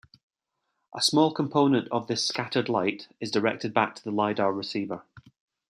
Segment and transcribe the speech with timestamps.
[0.95, 5.03] A small component of this scattered light is directed back to the lidar receiver.